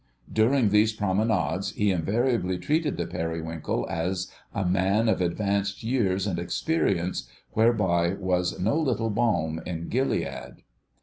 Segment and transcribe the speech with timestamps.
[0.33, 6.39] During these promenades he invariably treated the Periwinkle as a man of advanced years and
[6.39, 10.63] experience, whereby was no little balm in Gilead.